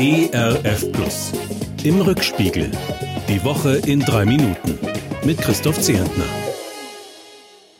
ERF 0.00 0.92
Plus. 0.92 1.32
Im 1.82 2.00
Rückspiegel. 2.00 2.70
Die 3.28 3.42
Woche 3.42 3.78
in 3.84 3.98
drei 3.98 4.24
Minuten. 4.24 4.78
Mit 5.24 5.38
Christoph 5.38 5.80
Zehentner. 5.80 6.22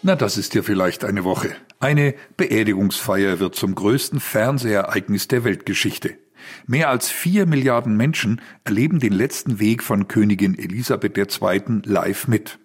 Na, 0.02 0.16
das 0.16 0.36
ist 0.36 0.52
ja 0.56 0.62
vielleicht 0.62 1.04
eine 1.04 1.22
Woche. 1.22 1.50
Eine 1.78 2.16
Beerdigungsfeier 2.36 3.38
wird 3.38 3.54
zum 3.54 3.76
größten 3.76 4.18
Fernsehereignis 4.18 5.28
der 5.28 5.44
Weltgeschichte. 5.44 6.16
Mehr 6.66 6.88
als 6.88 7.08
vier 7.08 7.46
Milliarden 7.46 7.96
Menschen 7.96 8.40
erleben 8.64 8.98
den 8.98 9.12
letzten 9.12 9.60
Weg 9.60 9.84
von 9.84 10.08
Königin 10.08 10.58
Elisabeth 10.58 11.16
II. 11.16 11.82
live 11.84 12.26
mit. 12.26 12.58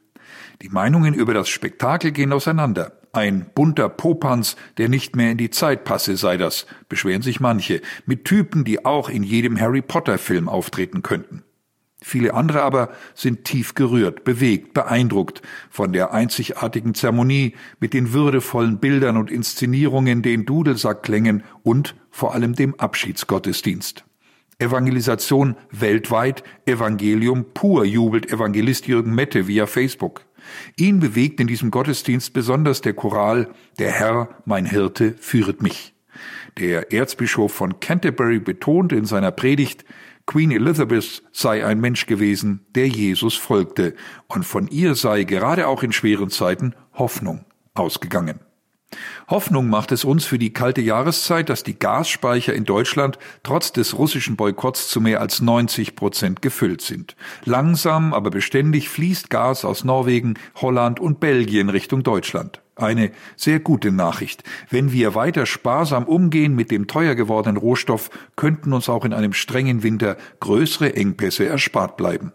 Die 0.62 0.70
Meinungen 0.70 1.14
über 1.14 1.34
das 1.34 1.50
Spektakel 1.50 2.12
gehen 2.12 2.34
auseinander. 2.34 3.00
Ein 3.12 3.46
bunter 3.54 3.90
Popanz, 3.90 4.56
der 4.78 4.90
nicht 4.90 5.16
mehr 5.16 5.32
in 5.32 5.38
die 5.38 5.52
Zeit 5.52 5.84
passe, 5.84 6.18
sei 6.18 6.38
das, 6.38 6.66
beschweren 6.90 7.22
sich 7.22 7.40
manche, 7.40 7.82
mit 8.06 8.26
Typen, 8.26 8.64
die 8.64 8.86
auch 8.86 9.08
in 9.08 9.24
jedem 9.24 9.60
Harry 9.60 9.82
Potter 9.82 10.18
Film 10.18 10.50
auftreten 10.50 11.04
könnten. 11.04 11.44
Viele 12.04 12.34
andere 12.34 12.64
aber 12.64 12.90
sind 13.14 13.46
tief 13.46 13.76
gerührt, 13.76 14.26
bewegt, 14.26 14.74
beeindruckt 14.74 15.42
von 15.70 15.94
der 15.94 16.12
einzigartigen 16.12 16.96
Zeremonie 16.96 17.56
mit 17.80 17.94
den 17.94 18.12
würdevollen 18.12 18.80
Bildern 18.80 19.16
und 19.16 19.32
Inszenierungen, 19.32 20.22
den 20.22 20.46
Dudelsackklängen 20.46 21.44
und 21.64 21.96
vor 22.12 22.34
allem 22.34 22.56
dem 22.56 22.78
Abschiedsgottesdienst. 22.78 24.04
Evangelisation 24.64 25.58
weltweit, 25.72 26.44
Evangelium 26.66 27.54
pur, 27.54 27.84
jubelt 27.84 28.32
Evangelist 28.32 28.88
Jürgen 28.88 29.14
Mette 29.14 29.48
via 29.48 29.68
Facebook. 29.68 30.26
Ihn 30.78 31.00
bewegt 31.00 31.40
in 31.40 31.48
diesem 31.48 31.70
Gottesdienst 31.70 32.34
besonders 32.34 32.82
der 32.82 32.94
Choral 32.94 33.50
Der 33.78 33.92
Herr, 33.92 34.30
mein 34.46 34.66
Hirte, 34.66 35.16
führet 35.20 35.62
mich. 35.62 35.94
Der 36.58 36.94
Erzbischof 36.94 37.54
von 37.54 37.80
Canterbury 37.80 38.40
betonte 38.40 38.96
in 38.96 39.06
seiner 39.06 39.32
Predigt, 39.32 39.84
Queen 40.26 40.52
Elizabeth 40.52 41.24
sei 41.34 41.66
ein 41.66 41.82
Mensch 41.82 42.06
gewesen, 42.06 42.66
der 42.76 42.88
Jesus 42.88 43.36
folgte, 43.36 43.96
und 44.28 44.46
von 44.46 44.68
ihr 44.70 44.96
sei 44.96 45.26
gerade 45.26 45.68
auch 45.68 45.84
in 45.84 45.92
schweren 45.92 46.30
Zeiten 46.30 46.74
Hoffnung 46.94 47.44
ausgegangen. 47.74 48.40
Hoffnung 49.28 49.70
macht 49.70 49.92
es 49.92 50.04
uns 50.04 50.26
für 50.26 50.38
die 50.38 50.54
kalte 50.54 50.82
Jahreszeit, 50.82 51.50
dass 51.50 51.64
die 51.64 51.78
Gasspeicher 51.78 52.54
in 52.54 52.66
Deutschland 52.66 53.18
trotz 53.44 53.72
des 53.72 53.98
russischen 53.98 54.36
Boykotts 54.36 54.88
zu 54.88 55.02
mehr 55.02 55.22
als 55.22 55.42
90 55.42 55.96
Prozent 55.96 56.42
gefüllt 56.42 56.82
sind. 56.82 57.16
Langsam, 57.46 58.14
aber 58.14 58.30
beständig 58.30 58.90
fließt 58.90 59.30
Gas 59.30 59.66
aus 59.66 59.84
Norwegen, 59.84 60.36
Holland 60.56 61.00
und 61.00 61.20
Belgien 61.20 61.70
Richtung 61.70 62.04
Deutschland. 62.04 62.62
Eine 62.76 63.12
sehr 63.36 63.60
gute 63.60 63.92
Nachricht. 63.92 64.44
Wenn 64.70 64.92
wir 64.92 65.14
weiter 65.14 65.46
sparsam 65.46 66.06
umgehen 66.06 66.56
mit 66.56 66.72
dem 66.72 66.88
teuer 66.88 67.14
gewordenen 67.14 67.58
Rohstoff, 67.58 68.10
könnten 68.36 68.74
uns 68.74 68.90
auch 68.90 69.06
in 69.06 69.14
einem 69.14 69.34
strengen 69.34 69.84
Winter 69.84 70.18
größere 70.40 70.96
Engpässe 70.96 71.46
erspart 71.46 71.98
bleiben. 71.98 72.34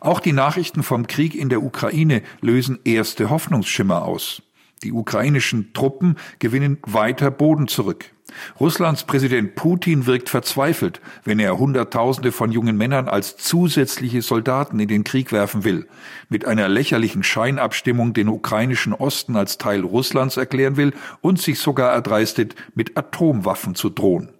Auch 0.00 0.20
die 0.20 0.32
Nachrichten 0.32 0.82
vom 0.82 1.06
Krieg 1.06 1.34
in 1.34 1.48
der 1.48 1.62
Ukraine 1.62 2.22
lösen 2.40 2.80
erste 2.84 3.30
Hoffnungsschimmer 3.30 4.04
aus. 4.04 4.42
Die 4.82 4.92
ukrainischen 4.92 5.72
Truppen 5.72 6.16
gewinnen 6.38 6.78
weiter 6.86 7.30
Boden 7.30 7.68
zurück. 7.68 8.12
Russlands 8.60 9.04
Präsident 9.04 9.54
Putin 9.54 10.06
wirkt 10.06 10.28
verzweifelt, 10.28 11.00
wenn 11.24 11.38
er 11.38 11.58
Hunderttausende 11.58 12.30
von 12.30 12.52
jungen 12.52 12.76
Männern 12.76 13.08
als 13.08 13.36
zusätzliche 13.36 14.22
Soldaten 14.22 14.78
in 14.80 14.88
den 14.88 15.04
Krieg 15.04 15.32
werfen 15.32 15.64
will, 15.64 15.86
mit 16.28 16.44
einer 16.44 16.68
lächerlichen 16.68 17.22
Scheinabstimmung 17.22 18.12
den 18.12 18.28
ukrainischen 18.28 18.92
Osten 18.92 19.36
als 19.36 19.58
Teil 19.58 19.80
Russlands 19.80 20.36
erklären 20.36 20.76
will 20.76 20.92
und 21.20 21.40
sich 21.40 21.58
sogar 21.58 21.92
erdreistet, 21.92 22.54
mit 22.74 22.96
Atomwaffen 22.98 23.74
zu 23.74 23.88
drohen. 23.88 24.30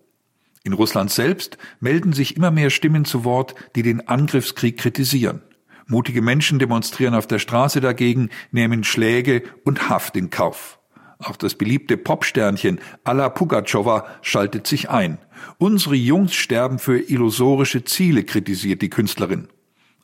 In 0.65 0.75
Russland 0.75 1.11
selbst 1.11 1.57
melden 1.81 2.13
sich 2.13 2.37
immer 2.37 2.51
mehr 2.51 2.69
Stimmen 2.69 3.07
zu 3.07 3.25
Wort, 3.25 3.55
die 3.75 3.83
den 3.83 4.07
Angriffskrieg 4.07 4.77
kritisieren. 4.77 5.43
Mutige 5.91 6.21
Menschen 6.21 6.59
demonstrieren 6.59 7.15
auf 7.15 7.27
der 7.27 7.39
Straße 7.39 7.81
dagegen, 7.81 8.29
nehmen 8.51 8.85
Schläge 8.85 9.43
und 9.65 9.89
Haft 9.89 10.17
in 10.17 10.29
Kauf. 10.29 10.79
Auch 11.19 11.37
das 11.37 11.55
beliebte 11.55 11.97
Popsternchen 11.97 12.79
Alla 13.05 13.31
Pugatschowa 13.31 14.07
schaltet 14.21 14.67
sich 14.67 14.91
ein. 14.91 15.17
Unsere 15.57 15.97
Jungs 15.97 16.35
sterben 16.35 16.79
für 16.79 16.99
illusorische 16.99 17.85
Ziele, 17.85 18.23
kritisiert 18.25 18.83
die 18.83 18.91
Künstlerin. 18.91 19.49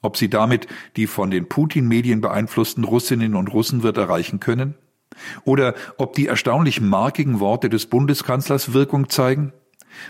Ob 0.01 0.17
sie 0.17 0.31
damit 0.31 0.69
die 0.97 1.07
von 1.07 1.31
den 1.31 1.49
Putin-Medien 1.51 2.23
beeinflussten 2.23 2.85
Russinnen 2.85 3.35
und 3.35 3.49
Russen 3.53 3.83
wird 3.83 3.99
erreichen 3.99 4.41
können? 4.41 4.75
Oder 5.45 5.75
ob 5.99 6.15
die 6.15 6.27
erstaunlich 6.27 6.81
markigen 6.81 7.41
Worte 7.41 7.69
des 7.69 7.87
Bundeskanzlers 7.87 8.73
Wirkung 8.73 9.11
zeigen? 9.11 9.53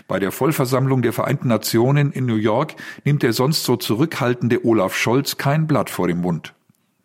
Bei 0.07 0.19
der 0.19 0.31
Vollversammlung 0.31 1.01
der 1.01 1.13
Vereinten 1.13 1.47
Nationen 1.47 2.11
in 2.11 2.25
New 2.25 2.35
York 2.35 2.75
nimmt 3.03 3.23
der 3.23 3.33
sonst 3.33 3.63
so 3.63 3.75
zurückhaltende 3.75 4.65
Olaf 4.65 4.95
Scholz 4.95 5.37
kein 5.37 5.67
Blatt 5.67 5.89
vor 5.89 6.07
den 6.07 6.21
Mund. 6.21 6.53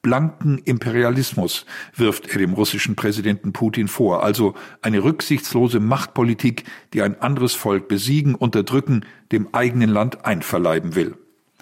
Blanken 0.03 0.59
Imperialismus 0.59 1.67
wirft 1.95 2.29
er 2.29 2.39
dem 2.39 2.55
russischen 2.55 2.97
Präsidenten 2.97 3.53
Putin 3.53 3.87
vor, 3.87 4.23
also 4.23 4.55
eine 4.81 5.05
rücksichtslose 5.05 5.79
Machtpolitik, 5.79 6.65
die 6.95 7.03
ein 7.03 7.21
anderes 7.21 7.55
Volk 7.55 7.87
besiegen, 7.87 8.35
unterdrücken, 8.35 9.05
dem 9.31 9.49
eigenen 9.53 9.91
Land 9.91 10.25
einverleiben 10.25 10.95
will. 10.95 11.17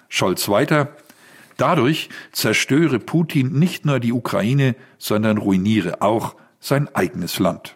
Scholz 0.07 0.47
weiter, 0.47 0.95
Dadurch 1.59 2.07
zerstöre 2.31 2.99
Putin 2.99 3.59
nicht 3.59 3.85
nur 3.85 3.99
die 3.99 4.13
Ukraine, 4.13 4.77
sondern 4.97 5.37
ruiniere 5.37 6.01
auch 6.01 6.37
sein 6.61 6.87
eigenes 6.95 7.37
Land. 7.37 7.75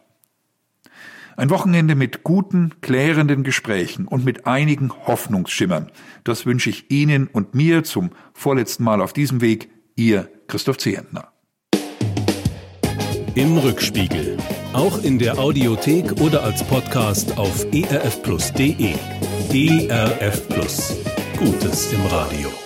Ein 1.36 1.50
Wochenende 1.50 1.96
mit 1.96 2.24
guten, 2.24 2.74
klärenden 2.82 3.44
Gesprächen 3.44 4.08
und 4.08 4.24
mit 4.24 4.46
einigen 4.46 4.92
Hoffnungsschimmern. 5.08 5.92
Das 6.24 6.46
wünsche 6.46 6.70
ich 6.70 6.92
Ihnen 6.92 7.28
und 7.28 7.56
mir 7.56 7.84
zum 7.84 8.12
vorletzten 8.34 8.84
Mal 8.84 9.02
auf 9.02 9.14
diesem 9.14 9.42
Weg. 9.42 9.70
Ihr 9.96 10.30
Christoph 10.48 10.78
Zehentner. 10.78 11.30
Im 13.36 13.58
Rückspiegel. 13.58 14.38
Auch 14.74 15.04
in 15.04 15.18
der 15.18 15.40
Audiothek 15.40 16.20
oder 16.22 16.44
als 16.44 16.64
Podcast 16.64 17.38
auf 17.38 17.66
erfplus.de. 17.74 18.94
ERF 19.52 20.48
Plus. 20.50 20.98
Gutes 21.38 21.94
im 21.94 22.06
Radio. 22.08 22.62